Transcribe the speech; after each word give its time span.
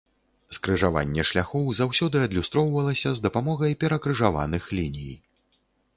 Скрыжаванне 0.55 1.25
шляхоў 1.31 1.67
заўсёды 1.81 2.17
адлюстроўваўся 2.27 3.09
з 3.19 3.27
дапамогай 3.27 3.79
перакрыжаваных 3.85 4.63
ліній. 4.79 5.13